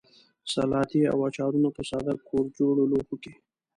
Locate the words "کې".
3.23-3.33